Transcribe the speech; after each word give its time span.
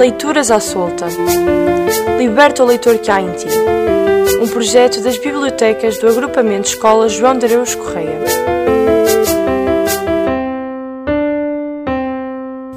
Leituras 0.00 0.50
à 0.50 0.58
Solta. 0.58 1.08
Liberta 2.16 2.64
o 2.64 2.66
leitor 2.66 2.96
que 2.96 3.10
há 3.10 3.20
em 3.20 3.30
ti. 3.32 3.48
Um 4.40 4.48
projeto 4.48 5.02
das 5.02 5.18
bibliotecas 5.18 5.98
do 5.98 6.08
Agrupamento 6.08 6.68
Escola 6.68 7.06
João 7.06 7.36
de 7.36 7.44
Areus 7.44 7.74
Correia. 7.74 8.18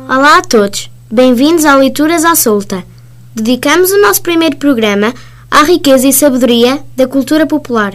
Olá 0.09 0.39
a 0.39 0.41
todos, 0.41 0.91
bem-vindos 1.09 1.64
ao 1.64 1.80
Leituras 1.80 2.25
à 2.25 2.36
Solta. 2.36 2.84
Dedicamos 3.34 3.90
o 3.92 4.02
nosso 4.02 4.21
primeiro 4.21 4.58
programa 4.58 5.14
à 5.50 5.64
riqueza 5.64 6.05
e 6.05 6.12
sabedoria 6.12 6.84
da 6.94 7.08
cultura 7.08 7.48
popular. 7.48 7.94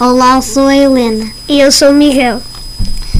Olá, 0.00 0.40
sou 0.40 0.68
a 0.68 0.74
Helena. 0.74 1.30
E 1.46 1.60
eu 1.60 1.70
sou 1.70 1.90
o 1.90 1.94
Miguel. 1.94 2.40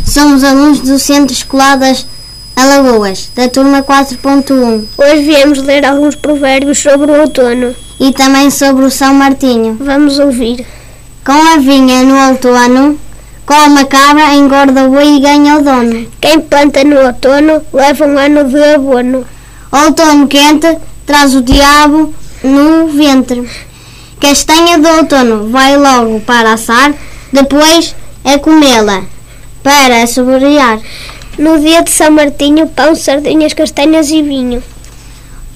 Somos 0.06 0.42
alunos 0.42 0.80
do 0.80 0.98
Centro 0.98 1.34
Escolar 1.34 1.76
das 1.76 2.06
Alagoas, 2.56 3.30
da 3.36 3.50
turma 3.50 3.82
4.1. 3.82 4.86
Hoje 4.96 5.22
viemos 5.24 5.62
ler 5.62 5.84
alguns 5.84 6.14
provérbios 6.14 6.78
sobre 6.78 7.12
o 7.12 7.20
outono. 7.20 7.74
E 8.00 8.12
também 8.12 8.50
sobre 8.50 8.86
o 8.86 8.90
São 8.90 9.12
Martinho. 9.12 9.76
Vamos 9.78 10.18
ouvir. 10.18 10.66
Com 11.22 11.32
a 11.32 11.58
vinha 11.58 12.02
no 12.02 12.30
outono, 12.30 12.98
com 13.44 13.52
uma 13.52 13.84
cabra 13.84 14.34
engorda 14.34 14.86
o 14.86 14.90
boi 14.90 15.16
e 15.16 15.20
ganha 15.20 15.58
o 15.58 15.62
dono. 15.62 16.08
Quem 16.18 16.40
planta 16.40 16.82
no 16.82 16.98
outono 16.98 17.60
leva 17.74 18.06
um 18.06 18.16
ano 18.16 18.44
de 18.44 18.64
abono. 18.74 19.26
Outono 19.70 20.26
quente 20.26 20.78
traz 21.04 21.34
o 21.34 21.42
diabo 21.42 22.14
no 22.42 22.88
ventre. 22.88 23.46
Castanha 24.18 24.78
do 24.78 24.88
outono 24.88 25.50
vai 25.50 25.76
logo 25.76 26.20
para 26.20 26.54
assar, 26.54 26.94
depois 27.30 27.94
é 28.24 28.38
comê-la 28.38 29.02
para 29.62 30.06
saborear. 30.06 30.80
No 31.38 31.58
dia 31.58 31.82
de 31.82 31.90
São 31.90 32.10
Martinho, 32.10 32.66
pão, 32.66 32.94
sardinhas, 32.94 33.52
castanhas 33.52 34.10
e 34.10 34.22
vinho. 34.22 34.62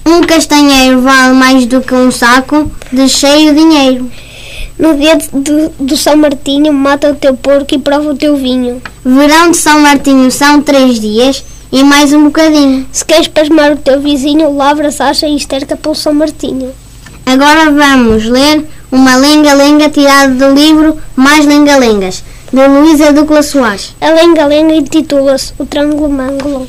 Um 0.05 0.21
castanheiro 0.21 1.01
vale 1.01 1.33
mais 1.33 1.65
do 1.65 1.81
que 1.81 1.95
um 1.95 2.11
saco 2.11 2.71
de 2.91 3.09
cheio 3.09 3.55
dinheiro. 3.55 4.11
No 4.77 4.95
dia 4.95 5.17
do 5.79 5.97
São 5.97 6.15
Martinho, 6.15 6.71
mata 6.71 7.11
o 7.11 7.15
teu 7.15 7.35
porco 7.35 7.73
e 7.73 7.79
prova 7.79 8.11
o 8.11 8.15
teu 8.15 8.37
vinho. 8.37 8.79
Verão 9.03 9.49
de 9.49 9.57
São 9.57 9.79
Martinho 9.79 10.29
são 10.29 10.61
três 10.61 10.99
dias 10.99 11.43
e 11.71 11.83
mais 11.83 12.13
um 12.13 12.25
bocadinho. 12.25 12.85
Se 12.91 13.03
queres 13.03 13.27
pasmar 13.27 13.71
o 13.71 13.77
teu 13.77 13.99
vizinho, 13.99 14.55
lavra, 14.55 14.91
sacha 14.91 15.25
e 15.27 15.35
esterca 15.35 15.75
pelo 15.75 15.95
São 15.95 16.13
Martinho. 16.13 16.71
Agora 17.25 17.71
vamos 17.71 18.25
ler 18.25 18.67
uma 18.91 19.15
lenga-lenga 19.15 19.89
tirada 19.89 20.33
do 20.33 20.53
livro 20.53 20.97
Mais 21.15 21.45
Lenga-Lengas, 21.45 22.23
de 22.51 22.67
Luísa 22.67 23.13
Ducla 23.13 23.41
Soares. 23.41 23.95
A 24.01 24.09
lenga-lenga 24.09 24.75
intitula-se 24.75 25.53
O 25.57 25.65
Trângulo 25.65 26.09
Mângulo. 26.09 26.67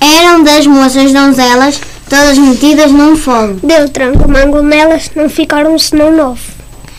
Eram 0.00 0.42
das 0.42 0.66
moças 0.66 1.12
donzelas, 1.12 1.78
todas 2.08 2.38
metidas 2.38 2.90
num 2.90 3.14
fogo. 3.14 3.60
Deu 3.62 3.88
trângulo 3.88 4.28
mângulo 4.28 4.62
nelas, 4.62 5.10
não 5.14 5.28
ficaram 5.28 5.78
senão 5.78 6.10
nove. 6.16 6.40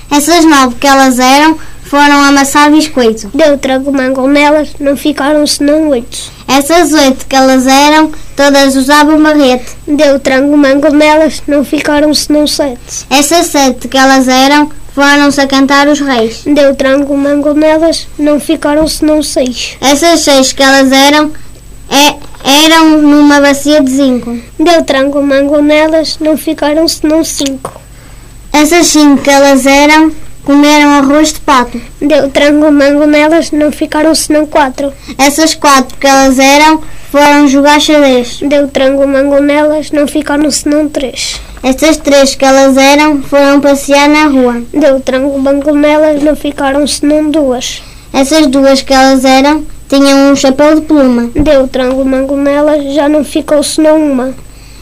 Essas 0.09 0.45
nove 0.45 0.75
que 0.79 0.87
elas 0.87 1.19
eram 1.19 1.57
foram 1.83 2.23
amassar 2.23 2.71
biscoito. 2.71 3.29
Deu 3.33 3.57
trângulo 3.57 3.97
mângulo 3.97 4.27
nelas, 4.27 4.69
não 4.79 4.95
ficaram 4.95 5.45
senão 5.45 5.89
oito. 5.89 6.31
Essas 6.47 6.93
oito 6.93 7.25
que 7.25 7.35
elas 7.35 7.67
eram, 7.67 8.11
todas 8.37 8.75
usavam 8.75 9.21
barrete. 9.21 9.75
Deu 9.87 10.19
trângulo 10.19 10.57
mângulo 10.57 10.93
nelas, 10.93 11.41
não 11.47 11.65
ficaram 11.65 12.13
senão 12.13 12.47
sete. 12.47 13.05
Essas 13.09 13.47
sete 13.47 13.87
que 13.87 13.97
elas 13.97 14.27
eram, 14.27 14.69
foram-se 14.93 15.41
a 15.41 15.47
cantar 15.47 15.87
os 15.87 15.99
reis. 15.99 16.43
Deu 16.45 16.75
trângulo 16.75 17.17
mângulo 17.17 17.55
nelas, 17.55 18.07
não 18.17 18.39
ficaram 18.39 18.87
senão 18.87 19.21
seis. 19.21 19.77
Essas 19.81 20.21
seis 20.21 20.53
que 20.53 20.63
elas 20.63 20.91
eram, 20.91 21.31
é, 21.89 22.15
eram 22.65 23.01
numa 23.01 23.41
bacia 23.41 23.81
de 23.81 23.91
zinco. 23.91 24.37
Deu 24.59 24.83
trângulo 24.83 25.25
mângulo 25.25 25.61
nelas, 25.61 26.17
não 26.19 26.37
ficaram 26.37 26.87
senão 26.87 27.23
cinco. 27.23 27.81
Essas 28.51 28.87
cinco 28.87 29.23
que 29.23 29.29
elas 29.29 29.65
eram, 29.65 30.11
comeram 30.43 30.89
arroz 30.91 31.33
de 31.33 31.39
pato. 31.39 31.81
Deu 31.99 32.29
trângulo 32.29 32.71
mângulo 32.71 33.07
nelas, 33.07 33.51
não 33.51 33.71
ficaram 33.71 34.13
senão 34.13 34.45
quatro. 34.45 34.93
Essas 35.17 35.55
quatro 35.55 35.97
que 35.97 36.05
elas 36.05 36.37
eram, 36.37 36.81
foram 37.11 37.47
jogar 37.47 37.81
xadrez. 37.81 38.39
Deu 38.41 38.67
trângulo 38.67 39.07
mângulo 39.07 39.41
nelas, 39.41 39.91
não 39.91 40.07
ficaram 40.07 40.49
senão 40.51 40.87
três. 40.87 41.39
Essas 41.63 41.95
três 41.95 42.35
que 42.35 42.43
elas 42.43 42.75
eram, 42.75 43.21
foram 43.23 43.61
passear 43.61 44.09
na 44.09 44.25
rua. 44.25 44.61
Deu 44.73 44.99
trângulo 44.99 45.39
mângulo 45.39 45.77
nelas, 45.77 46.21
não 46.21 46.35
ficaram 46.35 46.85
senão 46.85 47.31
duas. 47.31 47.81
Essas 48.11 48.47
duas 48.47 48.81
que 48.81 48.93
elas 48.93 49.23
eram, 49.23 49.65
tinham 49.87 50.31
um 50.31 50.35
chapéu 50.35 50.75
de 50.75 50.81
pluma. 50.81 51.31
Deu 51.33 51.65
trângulo 51.67 52.05
mângulo 52.05 52.41
nelas, 52.41 52.93
já 52.93 53.07
não 53.07 53.23
ficou 53.23 53.63
senão 53.63 54.11
uma. 54.11 54.33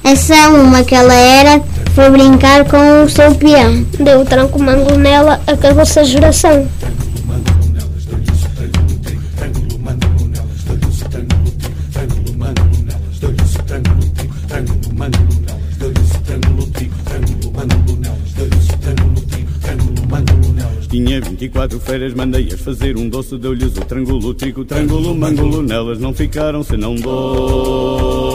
Essa 0.03 0.50
uma 0.50 0.84
que 0.84 0.96
ela 0.96 1.14
era, 1.14 1.62
foi 1.94 2.09
brincar 2.09 2.66
com 2.66 3.03
o 3.03 3.09
seu 3.09 3.36
peão. 3.36 3.86
Deu 4.00 4.25
tranco 4.25 4.62
mango 4.62 4.96
nela, 4.96 5.40
acabou-se 5.46 6.00
a 6.00 6.03
geração. 6.03 6.68
24 21.62 21.80
feiras, 21.80 22.14
mandei-as 22.16 22.60
fazer 22.60 22.98
um 22.98 23.08
doce, 23.08 23.38
deu-lhes 23.38 23.78
o 23.78 23.82
trângulo, 23.82 24.34
trigo, 24.34 24.66
trângulo, 24.66 25.14
mangulo, 25.14 25.62
nelas 25.62 26.00
não 26.00 26.12
ficaram 26.12 26.64
senão 26.64 26.96
doce. 26.96 28.32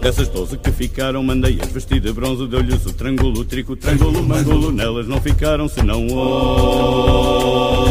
Dessas 0.00 0.28
doze 0.28 0.56
que 0.56 0.70
ficaram, 0.70 1.20
mandei-as 1.24 1.72
vestir 1.72 1.98
de 1.98 2.12
bronze, 2.12 2.46
deu-lhes 2.46 2.86
o 2.86 2.92
trângulo, 2.92 3.44
trigo, 3.44 3.74
trângulo, 3.74 4.22
mangulo, 4.22 4.70
nelas 4.70 5.08
não 5.08 5.20
ficaram 5.20 5.66
senão 5.66 6.06
osso. 6.06 7.83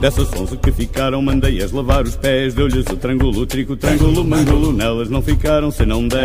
Dessas 0.00 0.32
onze 0.34 0.56
que 0.56 0.70
ficaram, 0.70 1.20
mandei-as 1.20 1.72
lavar 1.72 2.04
os 2.04 2.14
pés, 2.14 2.54
deu-lhes 2.54 2.86
o 2.86 2.96
trângulo, 2.96 3.44
trigo, 3.44 3.76
trângulo, 3.76 4.24
mangulo, 4.24 4.72
nelas 4.72 5.10
não 5.10 5.20
ficaram 5.20 5.72
senão 5.72 6.06
dez. 6.06 6.20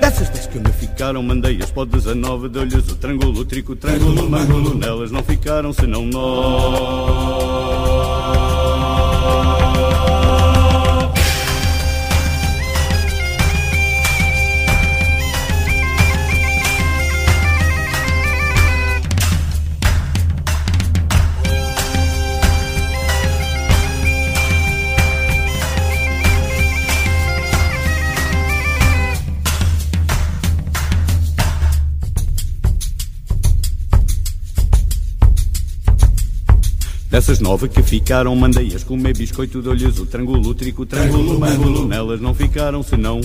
Dessas 0.00 0.28
dez 0.28 0.46
que 0.46 0.60
me 0.60 0.72
ficaram, 0.72 1.20
mandei-as 1.20 1.72
para 1.72 1.82
o 1.82 1.86
19, 1.86 2.48
deu-lhes 2.48 2.88
o 2.88 2.94
trângulo, 2.94 3.44
trico, 3.44 3.74
trângulo, 3.74 4.30
mangulo, 4.30 4.74
nelas 4.74 5.10
não 5.10 5.24
ficaram 5.24 5.72
senão 5.72 6.06
nós. 6.06 7.51
Dessas 37.12 37.40
nove 37.40 37.68
que 37.68 37.82
ficaram, 37.82 38.34
mandei-as 38.34 38.82
comer 38.84 39.14
biscoito, 39.14 39.60
dou-lhes 39.60 39.98
o 39.98 40.06
trângulo, 40.06 40.54
trico, 40.54 40.86
trângulo, 40.86 41.38
mangulo, 41.38 41.86
nelas 41.86 42.22
não 42.22 42.34
ficaram 42.34 42.82
senão 42.82 43.20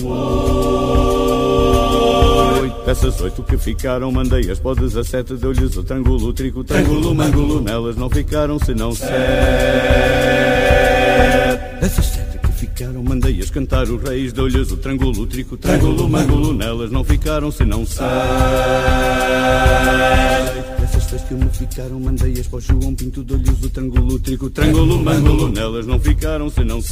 oito. 2.60 2.84
Dessas 2.84 3.18
oito 3.22 3.42
que 3.44 3.56
ficaram, 3.56 4.12
mandei-as 4.12 4.58
para 4.58 4.72
o 4.72 4.74
17, 4.74 5.36
deu-lhes 5.36 5.74
o 5.74 5.82
trângulo, 5.82 6.34
trico, 6.34 6.62
trângulo, 6.62 7.14
mangulo, 7.14 7.62
nelas 7.62 7.96
não 7.96 8.10
ficaram 8.10 8.58
senão 8.58 8.92
sete. 8.92 9.08
Dessas 11.80 12.04
sete 12.04 12.38
que 12.40 12.52
ficaram, 12.52 13.02
mandei-as 13.02 13.48
cantar 13.48 13.84
os 13.84 14.02
reis, 14.02 14.34
deu-lhes 14.34 14.70
o 14.70 14.76
trângulo, 14.76 15.26
trico, 15.26 15.56
trângulo, 15.56 16.06
mangulo, 16.06 16.52
nelas 16.52 16.90
não 16.90 17.02
ficaram 17.02 17.50
senão 17.50 17.86
seis. 17.86 18.08
Seis 21.08 21.22
que 21.22 21.32
me 21.32 21.48
ficaram, 21.48 21.98
mandei-as 22.00 22.46
para 22.48 22.58
o 22.58 22.60
João 22.60 22.94
Pinto, 22.94 23.22
dou-lhes 23.22 23.64
o 23.64 23.70
trângulo, 23.70 24.18
trico, 24.18 24.50
trângulo, 24.50 25.02
mangulo, 25.02 25.48
nelas 25.48 25.86
não 25.86 25.98
ficaram 25.98 26.50
senão 26.50 26.82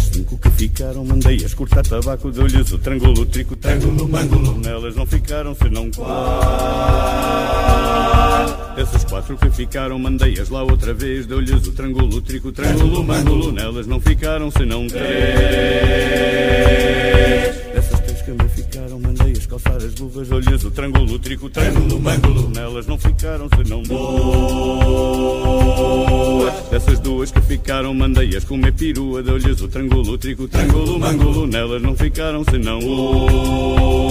cinco. 0.00 0.38
ficaram 0.56 1.04
mandeias, 1.04 1.52
cortar 1.52 1.82
tabaco, 1.82 2.30
deu-lhes 2.30 2.70
o 2.72 2.78
trângulo, 2.78 3.26
trico, 3.26 3.56
trângulo, 3.56 4.08
mangulo. 4.08 4.58
Nelas 4.58 4.94
não 4.94 5.04
ficaram 5.04 5.54
senão 5.54 5.90
quatro. 5.90 6.14
Desses 8.76 9.04
quatro 9.04 9.36
que 9.36 9.50
ficaram 9.50 9.98
mandeias 9.98 10.48
lá 10.48 10.62
outra 10.62 10.94
vez, 10.94 11.26
deu-lhes 11.26 11.66
o 11.66 11.72
trângulo, 11.72 12.20
trico, 12.20 12.52
trângulo, 12.52 13.02
mangulo. 13.02 13.50
Nelas 13.52 13.86
não 13.86 14.00
ficaram 14.00 14.50
senão 14.50 14.86
três. 14.86 15.04
As 19.84 19.94
luvas, 19.96 20.28
deu-lhes 20.28 20.64
o 20.64 20.70
trângulo, 20.70 21.18
trico, 21.18 21.50
trângulo, 21.50 22.00
mangulo. 22.00 22.48
Nelas 22.50 22.86
não 22.86 22.98
ficaram 22.98 23.48
senão 23.54 23.82
duas. 23.82 23.94
Dessas 26.70 26.98
duas 27.00 27.30
que 27.30 27.40
ficaram 27.42 27.92
mandeias, 27.92 28.44
comer 28.44 28.72
perua, 28.72 29.22
deu-lhes 29.22 29.60
o 29.60 29.68
trângulo, 29.68 30.16
trico, 30.16 30.48
trângulo, 30.48 30.98
mangulo. 30.98 31.46
Nelas 31.46 31.82
não 31.82 31.94
ficaram 31.94 32.42
senão 32.44 32.78
um. 32.78 34.04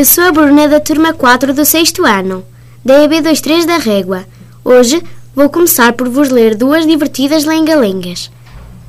Eu 0.00 0.04
sou 0.06 0.24
a 0.24 0.32
Bruna 0.32 0.66
da 0.66 0.80
turma 0.80 1.12
4 1.12 1.52
do 1.52 1.62
6 1.62 1.92
ano, 2.06 2.42
da 2.82 3.06
EB23 3.06 3.66
da 3.66 3.76
Régua. 3.76 4.24
Hoje 4.64 5.02
vou 5.36 5.50
começar 5.50 5.92
por 5.92 6.08
vos 6.08 6.30
ler 6.30 6.54
duas 6.54 6.86
divertidas 6.86 7.44
lenga-lengas. 7.44 8.30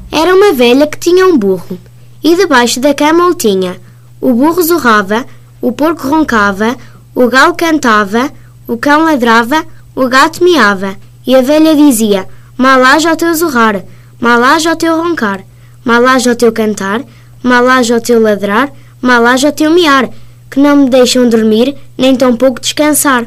Era 0.09 0.33
uma 0.33 0.53
velha 0.53 0.87
que 0.87 0.97
tinha 0.97 1.27
um 1.27 1.37
burro, 1.37 1.77
e 2.23 2.33
debaixo 2.37 2.79
da 2.79 2.93
cama 2.93 3.27
o 3.27 3.33
tinha. 3.35 3.75
O 4.21 4.31
burro 4.31 4.63
zurrava, 4.63 5.25
o 5.59 5.73
porco 5.73 6.07
roncava, 6.07 6.77
o 7.13 7.27
galo 7.27 7.55
cantava, 7.55 8.31
o 8.65 8.77
cão 8.77 9.03
ladrava, 9.03 9.65
o 9.93 10.07
gato 10.07 10.41
miava. 10.41 10.95
E 11.27 11.35
a 11.35 11.41
velha 11.41 11.75
dizia: 11.75 12.25
Malaja 12.55 13.09
ao 13.09 13.17
teu 13.17 13.35
zurrar, 13.35 13.83
malaja 14.17 14.69
ao 14.69 14.77
teu 14.77 14.95
roncar, 14.95 15.43
malaja 15.83 16.29
ao 16.29 16.37
teu 16.37 16.53
cantar, 16.53 17.01
malaja 17.43 17.95
ao 17.95 17.99
teu 17.99 18.21
ladrar, 18.21 18.71
malaja 19.01 19.49
ao 19.49 19.53
teu 19.53 19.71
miar, 19.71 20.09
que 20.51 20.59
não 20.59 20.75
me 20.75 20.89
deixam 20.89 21.29
dormir, 21.29 21.77
nem 21.97 22.13
tão 22.13 22.35
pouco 22.35 22.59
descansar. 22.59 23.25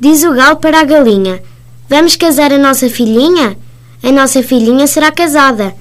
Diz 0.00 0.24
o 0.24 0.32
galo 0.32 0.56
para 0.56 0.80
a 0.80 0.84
galinha: 0.84 1.42
Vamos 1.88 2.16
casar 2.16 2.50
a 2.50 2.58
nossa 2.58 2.88
filhinha? 2.88 3.56
A 4.02 4.10
nossa 4.10 4.42
filhinha 4.42 4.86
será 4.86 5.12
casada. 5.12 5.74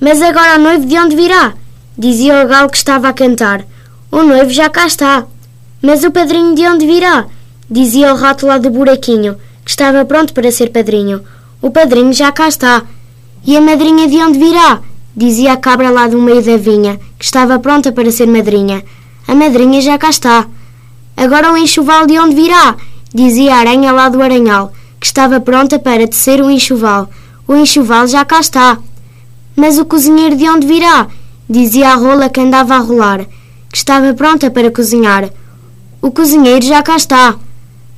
Mas 0.00 0.22
agora 0.22 0.58
o 0.58 0.62
noivo 0.62 0.86
de 0.86 0.98
onde 0.98 1.14
virá? 1.14 1.52
Dizia 1.96 2.42
o 2.42 2.48
galo 2.48 2.70
que 2.70 2.78
estava 2.78 3.08
a 3.08 3.12
cantar. 3.12 3.64
O 4.10 4.22
noivo 4.22 4.50
já 4.50 4.70
cá 4.70 4.86
está. 4.86 5.26
Mas 5.82 6.02
o 6.02 6.10
padrinho 6.10 6.54
de 6.54 6.66
onde 6.66 6.86
virá? 6.86 7.26
Dizia 7.70 8.12
o 8.12 8.16
rato 8.16 8.46
lá 8.46 8.56
do 8.56 8.70
buraquinho, 8.70 9.36
que 9.64 9.70
estava 9.70 10.04
pronto 10.04 10.32
para 10.32 10.50
ser 10.50 10.70
padrinho. 10.70 11.22
O 11.60 11.70
padrinho 11.70 12.12
já 12.12 12.32
cá 12.32 12.48
está. 12.48 12.82
E 13.46 13.54
a 13.56 13.60
madrinha 13.60 14.08
de 14.08 14.16
onde 14.16 14.38
virá? 14.38 14.80
Dizia 15.14 15.52
a 15.52 15.56
cabra 15.56 15.90
lá 15.90 16.08
do 16.08 16.20
meio 16.20 16.42
da 16.42 16.56
vinha, 16.56 16.98
que 17.18 17.24
estava 17.24 17.58
pronta 17.58 17.92
para 17.92 18.10
ser 18.10 18.26
madrinha. 18.26 18.82
A 19.26 19.34
madrinha 19.34 19.80
já 19.80 19.96
cá 19.96 20.10
está. 20.10 20.46
Agora 21.16 21.52
o 21.52 21.56
enxoval 21.56 22.06
de 22.06 22.18
onde 22.18 22.34
virá? 22.34 22.76
Dizia 23.12 23.54
a 23.54 23.58
aranha 23.58 23.90
lá 23.92 24.08
do 24.08 24.20
aranhal, 24.20 24.72
que 25.00 25.06
estava 25.06 25.40
pronta 25.40 25.78
para 25.78 26.06
tecer 26.06 26.40
o 26.42 26.50
enxoval. 26.50 27.08
O 27.48 27.54
enxoval 27.54 28.06
já 28.06 28.24
cá 28.24 28.40
está. 28.40 28.78
Mas 29.56 29.78
o 29.78 29.84
cozinheiro 29.84 30.36
de 30.36 30.48
onde 30.48 30.66
virá? 30.66 31.06
Dizia 31.48 31.90
a 31.90 31.94
rola 31.94 32.28
que 32.28 32.40
andava 32.40 32.74
a 32.74 32.78
rolar, 32.78 33.24
que 33.70 33.76
estava 33.76 34.12
pronta 34.12 34.50
para 34.50 34.70
cozinhar. 34.70 35.30
O 36.02 36.10
cozinheiro 36.10 36.64
já 36.64 36.82
cá 36.82 36.96
está. 36.96 37.36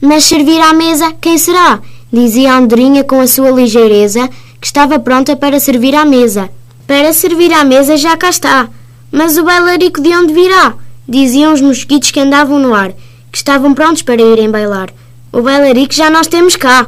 Mas 0.01 0.25
servir 0.25 0.61
à 0.61 0.73
mesa, 0.73 1.13
quem 1.21 1.39
será? 1.39 1.81
Dizia 2.13 2.53
a 2.53 2.59
andorinha 2.59 3.03
com 3.03 3.21
a 3.21 3.27
sua 3.27 3.51
ligeireza, 3.51 4.29
que 4.61 4.67
estava 4.67 4.99
pronta 4.99 5.35
para 5.35 5.59
servir 5.59 5.95
à 5.95 6.05
mesa. 6.05 6.51
Para 6.87 7.13
servir 7.13 7.53
à 7.53 7.65
mesa 7.65 7.97
já 7.97 8.17
cá 8.17 8.31
está. 8.31 8.69
Mas 9.11 9.37
o 9.37 9.45
bailarico 9.45 10.01
de 10.01 10.15
onde 10.15 10.33
virá? 10.33 10.75
Diziam 11.09 11.53
os 11.53 11.61
mosquitos 11.61 12.11
que 12.11 12.21
andavam 12.21 12.59
no 12.59 12.75
ar, 12.75 12.93
que 13.31 13.39
estavam 13.39 13.75
prontos 13.75 14.03
para 14.03 14.21
irem 14.21 14.51
bailar. 14.51 14.91
O 15.33 15.43
bailarico 15.43 15.95
já 15.95 16.11
nós 16.11 16.27
temos 16.27 16.57
cá. 16.57 16.87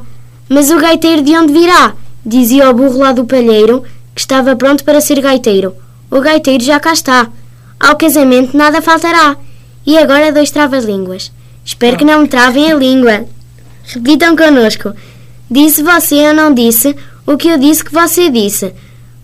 Mas 0.48 0.70
o 0.70 0.78
gaiteiro 0.78 1.22
de 1.22 1.36
onde 1.36 1.52
virá? 1.52 1.94
Dizia 2.24 2.70
o 2.70 2.74
burro 2.74 2.98
lá 2.98 3.12
do 3.12 3.24
palheiro, 3.24 3.84
que 4.14 4.20
estava 4.20 4.56
pronto 4.56 4.82
para 4.82 5.00
ser 5.00 5.20
gaiteiro. 5.20 5.74
O 6.10 6.20
gaiteiro 6.20 6.64
já 6.64 6.80
cá 6.80 6.92
está. 6.92 7.28
Ao 7.78 7.96
casamento 7.96 8.56
nada 8.56 8.82
faltará. 8.82 9.36
E 9.86 9.96
agora 9.96 10.32
dois 10.32 10.50
travas-línguas. 10.50 11.30
Espero 11.64 11.96
que 11.96 12.04
não 12.04 12.22
me 12.22 12.28
travem 12.28 12.72
a 12.72 12.74
língua. 12.74 13.26
Repitam 13.84 14.34
connosco. 14.34 14.92
Disse 15.50 15.82
você 15.82 16.28
ou 16.28 16.34
não 16.34 16.52
disse 16.52 16.96
o 17.26 17.36
que 17.36 17.48
eu 17.48 17.58
disse 17.58 17.84
que 17.84 17.92
você 17.92 18.30
disse. 18.30 18.74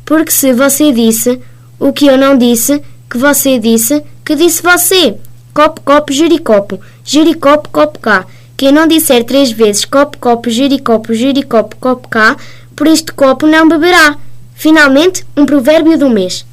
Porque 0.05 0.31
se 0.31 0.53
você 0.53 0.93
disse 0.93 1.41
o 1.79 1.93
que 1.93 2.07
eu 2.07 2.19
não 2.19 2.37
disse, 2.37 2.83
que 3.11 3.19
você 3.19 3.59
disse, 3.59 4.03
que 4.25 4.35
disse 4.35 4.63
você. 4.63 5.17
Copo, 5.53 5.81
copo, 5.83 6.13
giricopo. 6.13 6.81
Giricopo, 7.05 7.69
copo 7.69 7.99
cá. 7.99 8.27
Quem 8.57 8.73
não 8.73 8.87
disser 8.87 9.25
três 9.25 9.51
vezes 9.51 9.85
copo, 9.85 10.17
copo, 10.19 10.49
giricopo, 10.49 11.13
giricopo, 11.13 11.77
copo 11.77 12.09
cá, 12.09 12.37
por 12.75 12.87
este 12.87 13.13
copo 13.13 13.47
não 13.47 13.69
beberá. 13.69 14.17
Finalmente, 14.55 15.27
um 15.37 15.45
provérbio 15.45 15.99
do 15.99 16.09
mês. 16.09 16.47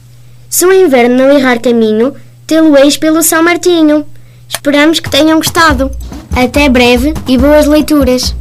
Se 0.49 0.65
o 0.65 0.73
inverno 0.73 1.15
não 1.15 1.31
errar 1.31 1.59
caminho, 1.59 2.13
tê-lo-eis 2.45 2.97
pelo 2.97 3.23
São 3.23 3.43
Martinho. 3.43 4.05
Esperamos 4.49 4.99
que 4.99 5.09
tenham 5.09 5.37
gostado. 5.37 5.89
Até 6.35 6.67
breve 6.67 7.13
e 7.27 7.37
boas 7.37 7.67
leituras. 7.67 8.35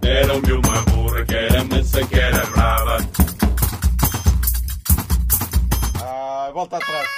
Deram-me 0.00 0.52
uma 0.52 0.82
burra 0.82 1.24
que 1.24 1.34
era 1.34 1.64
mansa, 1.64 2.04
que 2.04 2.18
era 2.18 2.44
brava. 2.46 2.89
Volta 6.60 6.76
atrás. 6.76 7.08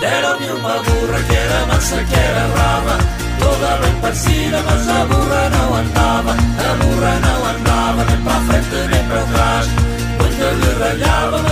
Deram-me 0.00 0.50
uma 0.50 0.82
burra 0.82 1.22
que 1.28 1.36
era 1.36 1.66
mansa, 1.66 2.04
que 2.04 2.14
era 2.14 2.48
brava. 2.48 2.98
Toda 3.38 3.76
bem 3.78 4.00
parecida, 4.00 4.62
mas 4.62 4.88
a 4.88 5.04
burra 5.04 5.50
não 5.50 5.74
andava. 5.76 6.32
A 6.32 6.74
burra 6.80 7.14
não 7.26 7.46
andava, 7.54 8.04
nem 8.04 8.20
para 8.24 8.40
frente 8.40 8.88
nem 8.90 9.04
para 9.08 9.22
trás. 9.32 9.66
Muita 10.18 10.50
lhe 10.50 10.72
ralhava, 10.80 11.45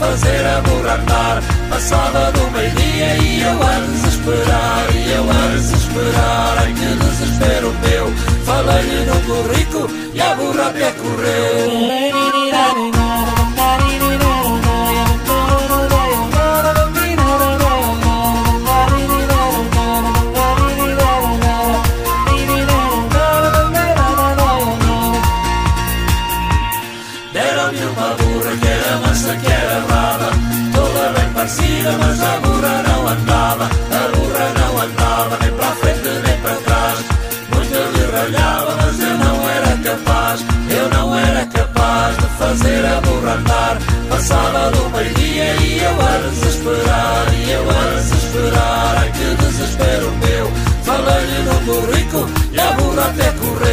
fazer 0.00 0.46
a 0.46 0.60
burra 0.62 0.94
andar. 0.94 1.42
Passava 1.68 2.32
do 2.32 2.50
meio-dia 2.50 3.16
e 3.16 3.42
eu 3.42 3.62
a 3.62 3.80
desesperar. 3.92 4.86
E 4.96 5.12
eu 5.12 5.30
a 5.30 5.56
desesperar, 5.56 6.58
ai 6.58 6.72
que 6.72 6.86
desespero 6.86 7.19
fazer 42.60 42.84
a 42.84 43.00
burra 43.00 43.34
andar 43.34 43.78
Passava 44.08 44.70
do 44.70 44.90
meio-dia 44.90 45.54
e 45.56 45.78
eu 45.78 46.00
a 46.00 46.28
desesperar 46.28 47.26
E 47.34 47.50
eu 47.50 47.70
a 47.70 47.96
desesperar. 47.96 48.96
Ai 48.98 49.12
que 49.12 49.42
desespero 49.42 50.10
meu, 50.16 50.46
falei-lhe 50.84 51.42
no 51.42 51.54
burrico 51.60 52.28
e 52.52 52.60
a 52.60 52.72
burra 52.72 53.04
até 53.06 53.32
correu. 53.32 53.69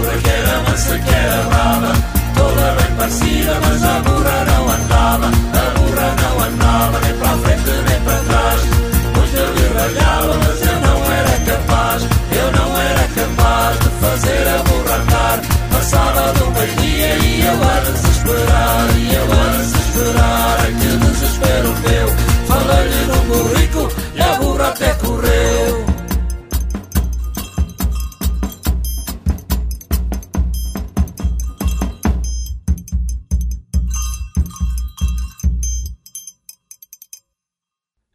Uma 0.00 0.06
burra 0.06 0.18
que 0.18 0.30
era 0.30 0.62
mansa, 0.62 0.98
que 0.98 1.14
era 1.14 1.42
brava 1.42 1.92
Toda 2.34 2.72
bem 2.72 2.96
parecida, 2.96 3.60
mas 3.62 3.84
a 3.84 4.00
burra 4.00 4.44
não 4.46 4.68
andava 4.70 5.26
A 5.26 5.49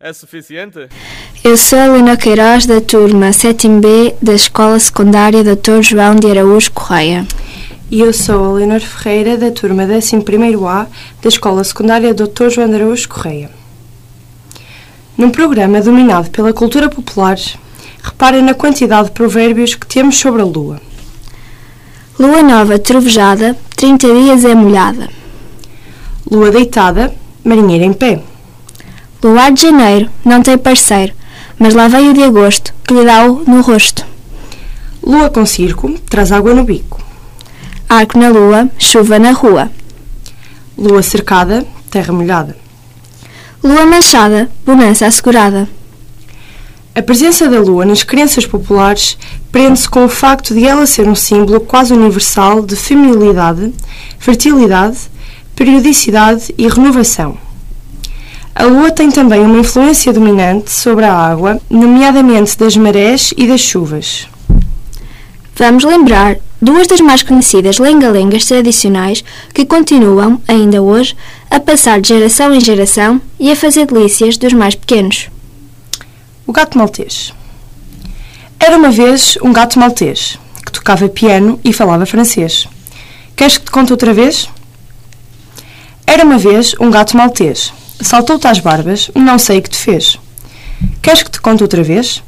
É 0.06 0.14
suficiente? 0.14 0.88
Eu 1.44 1.58
sou 1.58 1.80
a 1.80 1.88
Lina 1.88 2.16
Queiroz, 2.16 2.68
da 2.68 2.80
turma 2.80 3.32
7B 3.32 4.14
da 4.22 4.36
Escola 4.36 4.80
Secundária 4.80 5.44
Dr. 5.44 5.82
João 5.82 6.14
de 6.14 6.30
Araújo 6.30 6.72
Correia. 6.74 7.26
E 7.90 8.02
eu 8.02 8.14
sou 8.14 8.46
a 8.46 8.54
Leonor 8.54 8.82
Ferreira, 8.82 9.36
da 9.36 9.50
turma 9.50 9.82
11º-A 9.82 10.86
da 11.24 11.28
Escola 11.28 11.64
Secundária 11.64 12.14
Dr. 12.14 12.50
João 12.52 12.70
de 12.70 12.76
Araújo 12.76 13.10
Correia. 13.10 13.50
Num 15.18 15.32
programa 15.32 15.82
dominado 15.82 16.30
pela 16.30 16.54
cultura 16.54 16.88
popular, 16.88 17.40
reparem 18.04 18.44
na 18.44 18.54
quantidade 18.54 19.08
de 19.08 19.14
provérbios 19.16 19.74
que 19.74 19.88
temos 19.88 20.20
sobre 20.20 20.44
a 20.44 20.46
lua. 20.46 20.80
Lua 22.20 22.44
nova 22.44 22.78
trovejada, 22.78 23.58
30 23.76 24.08
dias 24.14 24.46
é 24.46 24.54
molhada. 24.54 25.10
Lua 26.30 26.52
deitada, 26.52 27.12
marinheiro 27.44 27.86
em 27.86 27.94
pé. 27.94 28.22
Luar 29.26 29.52
de 29.52 29.64
janeiro, 29.64 30.08
não 30.24 30.44
tem 30.44 30.56
parceiro, 30.56 31.12
mas 31.58 31.74
lá 31.74 31.88
veio 31.88 32.12
o 32.12 32.14
de 32.14 32.22
agosto, 32.22 32.72
que 32.84 32.94
lhe 32.94 33.04
dá 33.04 33.26
o 33.26 33.44
no 33.48 33.60
rosto. 33.62 34.06
Lua 35.02 35.32
com 35.32 35.44
circo, 35.48 35.92
traz 36.08 36.32
água 36.32 36.54
no 36.54 36.64
bico. 36.64 37.04
Arco 37.90 38.20
na 38.20 38.30
lua, 38.30 38.70
chuva 38.78 39.18
na 39.18 39.32
rua. 39.32 39.72
Lua 40.78 41.02
cercada, 41.02 41.66
terra 41.90 42.14
molhada. 42.14 42.56
Lua 43.64 43.88
manchada, 43.88 44.48
bonança 44.64 45.08
assegurada. 45.08 45.68
A 46.94 47.02
presença 47.02 47.50
da 47.50 47.60
lua 47.60 47.84
nas 47.84 48.04
crenças 48.04 48.46
populares 48.46 49.18
prende-se 49.52 49.90
com 49.90 50.06
o 50.06 50.08
facto 50.08 50.54
de 50.54 50.68
ela 50.68 50.86
ser 50.86 51.08
um 51.08 51.16
símbolo 51.16 51.62
quase 51.62 51.96
universal 51.96 52.64
de 52.64 52.76
feminilidade, 52.76 53.74
fertilidade, 54.20 55.00
periodicidade 55.56 56.54
e 56.56 56.68
renovação. 56.68 57.44
A 58.58 58.64
lua 58.64 58.90
tem 58.90 59.12
também 59.12 59.42
uma 59.42 59.60
influência 59.60 60.14
dominante 60.14 60.72
sobre 60.72 61.04
a 61.04 61.14
água, 61.14 61.60
nomeadamente 61.70 62.58
das 62.58 62.78
marés 62.78 63.34
e 63.36 63.46
das 63.46 63.60
chuvas. 63.60 64.30
Vamos 65.58 65.84
lembrar 65.84 66.38
duas 66.62 66.88
das 66.88 67.02
mais 67.02 67.22
conhecidas 67.22 67.80
lenga-lengas 67.80 68.46
tradicionais 68.46 69.26
que 69.54 69.66
continuam, 69.66 70.42
ainda 70.48 70.82
hoje, 70.82 71.18
a 71.52 71.60
passar 71.60 72.00
de 72.00 72.08
geração 72.08 72.54
em 72.56 72.62
geração 72.62 73.22
e 73.38 73.52
a 73.52 73.58
fazer 73.58 73.88
delícias 73.88 74.38
dos 74.38 74.54
mais 74.54 74.74
pequenos. 74.74 75.30
O 76.48 76.54
gato 76.54 76.78
maltês. 76.78 77.34
Era 78.58 78.78
uma 78.78 78.90
vez 78.90 79.38
um 79.44 79.52
gato 79.52 79.78
maltês 79.78 80.40
que 80.66 80.72
tocava 80.72 81.10
piano 81.10 81.60
e 81.62 81.74
falava 81.74 82.06
francês. 82.06 82.70
Queres 83.36 83.58
que 83.58 83.66
te 83.66 83.72
conte 83.72 83.92
outra 83.92 84.14
vez? 84.14 84.48
Era 86.08 86.24
uma 86.24 86.38
vez 86.38 86.74
um 86.80 86.90
gato 86.90 87.18
maltês. 87.18 87.74
Saltou-te 88.02 88.48
às 88.48 88.60
barbas, 88.60 89.10
não 89.16 89.40
sei 89.40 89.60
o 89.60 89.62
que 89.62 89.70
te 89.70 89.78
fez. 89.78 90.20
Queres 91.02 91.24
que 91.24 91.32
te 91.32 91.40
conte 91.40 91.64
outra 91.64 91.84
vez? 91.84 92.22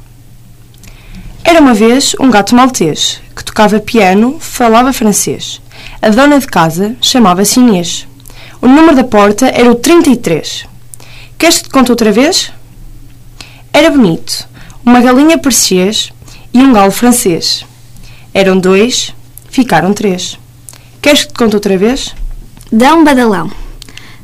Era 1.44 1.60
uma 1.60 1.74
vez 1.74 2.14
um 2.18 2.30
gato 2.30 2.54
maltês 2.54 3.20
que 3.34 3.44
tocava 3.44 3.80
piano, 3.80 4.38
falava 4.40 4.92
francês. 4.92 5.60
A 6.00 6.08
dona 6.08 6.38
de 6.38 6.46
casa 6.46 6.96
chamava-se 7.00 7.60
Inês. 7.60 8.06
O 8.60 8.66
número 8.66 8.96
da 8.96 9.04
porta 9.04 9.46
era 9.46 9.70
o 9.70 9.74
33. 9.74 10.66
Queres 11.38 11.58
que 11.58 11.64
te 11.64 11.70
conte 11.70 11.90
outra 11.90 12.10
vez? 12.10 12.52
Era 13.72 13.90
bonito. 13.90 14.48
Uma 14.84 15.00
galinha 15.00 15.38
persiês 15.38 16.12
e 16.52 16.58
um 16.58 16.72
galo 16.72 16.90
francês. 16.90 17.64
Eram 18.34 18.58
dois, 18.58 19.14
ficaram 19.50 19.92
três. 19.92 20.38
Queres 21.00 21.24
que 21.24 21.32
te 21.32 21.38
conte 21.38 21.54
outra 21.54 21.76
vez? 21.78 22.14
Dá 22.72 22.94
um 22.94 23.04
badalão. 23.04 23.50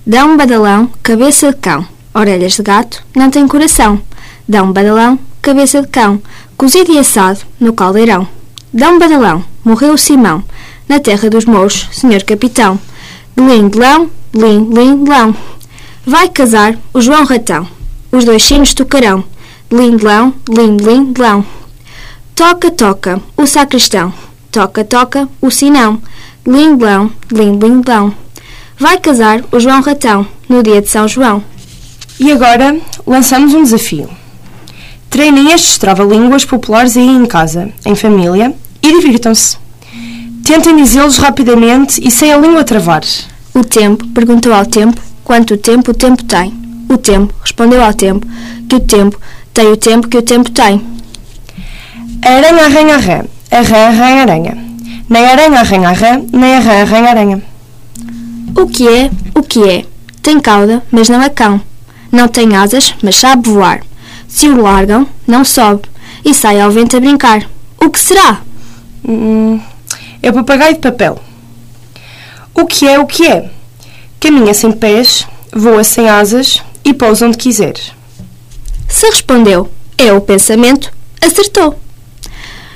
Dá 0.07 0.27
um 0.27 0.37
badalão, 0.37 0.91
cabeça 1.03 1.51
de 1.51 1.57
cão. 1.57 1.87
Orelhas 2.15 2.53
de 2.53 2.63
gato, 2.63 3.03
não 3.17 3.31
tem 3.31 3.49
coração. 3.49 4.03
Dá 4.47 4.63
um 4.63 4.71
badalão, 4.71 5.19
cabeça 5.41 5.81
de 5.81 5.89
cão. 5.89 6.21
Cozido 6.59 6.93
e 6.93 6.99
assado 6.99 7.41
no 7.59 7.73
caldeirão. 7.73 8.29
Dá 8.71 8.91
um 8.91 8.99
badalão, 8.99 9.43
morreu 9.65 9.97
Simão. 9.97 10.45
Na 10.87 11.01
terra 11.01 11.31
dos 11.31 11.47
mouros, 11.47 11.89
senhor 11.91 12.23
capitão. 12.23 12.79
De 13.35 13.43
lindlão, 13.43 14.11
lim, 14.35 14.69
lindlão. 14.69 15.35
Vai 16.05 16.29
casar 16.29 16.77
o 16.93 17.01
João 17.01 17.25
Ratão. 17.25 17.67
Os 18.13 18.27
dois 18.27 18.45
sinos 18.45 18.75
tocarão. 18.75 19.25
De 19.71 19.77
lindlão, 19.79 20.35
lim, 20.51 20.77
lindlão. 20.77 21.43
Toca, 22.35 22.71
toca, 22.71 23.23
o 23.39 23.47
sacristão. 23.47 24.13
Toca, 24.53 24.85
toca, 24.85 25.27
o 25.41 25.51
sinão. 25.51 26.03
De 26.45 26.53
lindlão, 26.53 27.11
lim, 27.33 27.59
lindlão. 27.59 28.15
Vai 28.79 28.99
casar 28.99 29.41
o 29.53 29.61
João 29.61 29.81
Ratão 29.81 30.27
no 30.49 30.61
dia 30.61 30.83
de 30.83 30.89
São 30.89 31.07
João. 31.07 31.43
E 32.19 32.33
agora 32.33 32.77
lançamos 33.07 33.55
um 33.55 33.63
desafio. 33.63 34.11
Treinem 35.09 35.53
estes 35.53 35.79
trava-línguas 35.79 36.45
populares 36.45 36.97
aí 36.97 37.07
em 37.07 37.25
casa, 37.25 37.71
em 37.87 37.95
família, 37.95 38.53
e 38.83 38.93
divirtam-se. 38.93 39.57
Tentem 40.45 40.77
dizê-los 40.77 41.19
rapidamente 41.19 42.01
e 42.05 42.11
sem 42.11 42.33
a 42.33 42.37
língua 42.37 42.65
travar. 42.65 43.03
O 43.55 43.63
tempo 43.63 44.07
perguntou 44.09 44.53
ao 44.53 44.67
tempo 44.67 45.01
quanto 45.23 45.57
tempo 45.57 45.93
o 45.93 45.95
tempo 45.95 46.25
tem. 46.25 46.53
O 46.91 46.99
tempo 46.99 47.33
respondeu 47.43 47.83
ao 47.83 47.95
tempo 47.95 48.27
que 48.69 48.75
o 48.75 48.81
tempo 48.81 49.21
tem 49.53 49.69
o 49.69 49.77
tempo 49.77 50.09
que 50.09 50.19
o 50.19 50.23
tempo 50.23 50.51
tem. 50.51 50.85
Aranha 52.23 52.65
arranha 52.65 52.97
a 52.97 52.99
rã, 52.99 53.25
a 53.53 53.61
rã 53.61 53.77
arranha 53.87 54.19
a 54.19 54.21
aranha. 54.23 54.59
Nem 55.09 55.25
aranha 55.25 55.61
arranha 55.61 55.89
a 55.89 55.93
rã, 55.93 56.23
nem 56.33 56.55
arranha 56.57 57.07
a 57.07 57.11
aranha. 57.11 57.54
O 58.57 58.67
que 58.67 58.87
é, 58.89 59.11
o 59.35 59.43
que 59.43 59.69
é? 59.69 59.85
Tem 60.21 60.41
cauda, 60.41 60.83
mas 60.91 61.09
não 61.09 61.23
é 61.23 61.29
cão. 61.29 61.61
Não 62.11 62.29
tem 62.29 62.55
asas, 62.57 62.95
mas 63.03 63.17
sabe 63.17 63.49
voar. 63.49 63.83
Se 64.29 64.49
o 64.49 64.61
largam, 64.61 65.07
não 65.27 65.45
sobe 65.45 65.83
e 66.25 66.35
sai 66.35 66.61
ao 66.61 66.71
vento 66.71 66.97
a 66.97 67.01
brincar. 67.01 67.49
O 67.81 67.91
que 67.91 67.99
será? 67.99 68.41
Hum, 69.07 69.61
é 70.23 70.31
o 70.31 70.33
papagaio 70.33 70.75
de 70.75 70.81
papel. 70.81 71.21
O 72.55 72.65
que 72.67 72.87
é, 72.87 72.99
o 72.99 73.07
que 73.07 73.27
é? 73.27 73.51
Caminha 74.21 74.55
sem 74.55 74.73
pés, 74.73 75.27
voa 75.53 75.85
sem 75.85 76.09
asas 76.09 76.63
e 76.85 76.95
pousa 76.95 77.27
onde 77.27 77.37
quiser. 77.37 77.75
Se 78.89 79.07
respondeu, 79.07 79.71
é 79.99 80.13
o 80.13 80.21
pensamento, 80.21 80.93
acertou. 81.21 81.79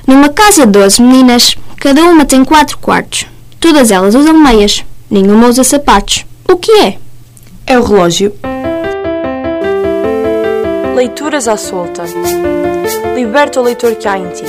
Numa 0.05 0.29
casa 0.29 0.65
de 0.65 0.71
12 0.73 1.01
meninas, 1.01 1.55
cada 1.77 2.03
uma 2.03 2.25
tem 2.25 2.43
quatro 2.43 2.77
quartos. 2.77 3.25
Todas 3.59 3.91
elas 3.91 4.15
usam 4.15 4.33
meias, 4.33 4.83
nenhuma 5.09 5.47
usa 5.47 5.63
sapatos. 5.63 6.25
O 6.47 6.55
que 6.55 6.71
é? 6.71 6.97
É 7.65 7.77
o 7.77 7.83
relógio. 7.83 8.33
Leituras 10.95 11.47
à 11.47 11.57
solta. 11.57 12.03
Liberta 13.15 13.59
o 13.59 13.63
leitor 13.63 13.95
que 13.95 14.07
há 14.07 14.17
em 14.17 14.29
ti. 14.29 14.45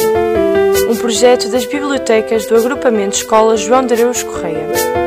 um 0.90 0.97
projeto 0.97 1.49
das 1.49 1.64
bibliotecas 1.64 2.47
do 2.47 2.57
agrupamento 2.57 3.17
Escola 3.17 3.57
João 3.57 3.87
de 3.87 3.95
Areus 3.95 4.25
Correia. 4.25 5.00